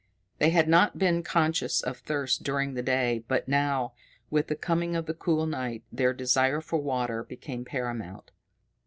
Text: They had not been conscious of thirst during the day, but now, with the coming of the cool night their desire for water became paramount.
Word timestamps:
They 0.39 0.49
had 0.49 0.67
not 0.67 0.97
been 0.97 1.21
conscious 1.21 1.79
of 1.79 1.97
thirst 1.99 2.41
during 2.41 2.73
the 2.73 2.81
day, 2.81 3.23
but 3.27 3.47
now, 3.47 3.93
with 4.31 4.47
the 4.47 4.55
coming 4.55 4.95
of 4.95 5.05
the 5.05 5.13
cool 5.13 5.45
night 5.45 5.83
their 5.91 6.11
desire 6.11 6.59
for 6.59 6.79
water 6.81 7.23
became 7.23 7.63
paramount. 7.65 8.31